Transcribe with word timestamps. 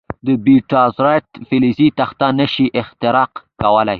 د 0.25 0.27
بیټا 0.45 0.83
ذرات 0.97 1.27
فلزي 1.47 1.87
تخته 1.99 2.27
نه 2.39 2.45
شي 2.53 2.65
اختراق 2.81 3.31
کولای. 3.61 3.89